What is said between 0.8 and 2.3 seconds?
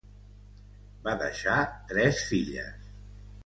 Va deixar tres